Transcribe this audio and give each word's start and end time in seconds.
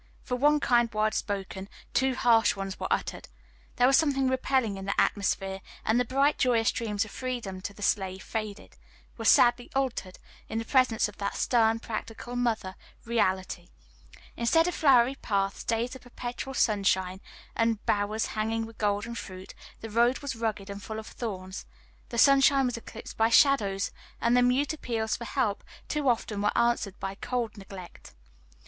For 0.23 0.35
one 0.35 0.59
kind 0.59 0.91
word 0.91 1.13
spoken, 1.13 1.69
two 1.93 2.15
harsh 2.15 2.55
ones 2.55 2.79
were 2.79 2.87
uttered; 2.91 3.29
there 3.75 3.85
was 3.85 3.97
something 3.97 4.27
repelling 4.27 4.77
in 4.77 4.85
the 4.85 4.99
atmosphere, 4.99 5.61
and 5.85 5.99
the 5.99 6.05
bright 6.05 6.39
joyous 6.39 6.71
dreams 6.71 7.05
of 7.05 7.11
freedom 7.11 7.61
to 7.61 7.71
the 7.71 7.83
slave 7.83 8.23
faded 8.23 8.77
were 9.15 9.25
sadly 9.25 9.69
altered, 9.75 10.17
in 10.49 10.57
the 10.57 10.65
presence 10.65 11.07
of 11.07 11.17
that 11.17 11.35
stern, 11.35 11.77
practical 11.79 12.35
mother, 12.35 12.73
reality. 13.05 13.69
Instead 14.35 14.67
of 14.67 14.73
flowery 14.73 15.13
paths, 15.13 15.63
days 15.63 15.93
of 15.95 16.01
perpetual 16.01 16.55
sunshine, 16.55 17.21
and 17.55 17.85
bowers 17.85 18.25
hanging 18.33 18.65
with 18.65 18.79
golden 18.79 19.13
fruit, 19.13 19.53
the 19.81 19.89
road 19.91 20.17
was 20.17 20.35
rugged 20.35 20.67
and 20.71 20.81
full 20.81 20.97
of 20.97 21.05
thorns, 21.05 21.67
the 22.09 22.17
sunshine 22.17 22.65
was 22.65 22.75
eclipsed 22.75 23.17
by 23.17 23.29
shadows, 23.29 23.91
and 24.19 24.35
the 24.35 24.41
mute 24.41 24.73
appeals 24.73 25.15
for 25.15 25.25
help 25.25 25.63
too 25.87 26.09
often 26.09 26.41
were 26.41 26.57
answered 26.57 26.99
by 26.99 27.13
cold 27.13 27.55
neglect. 27.55 28.15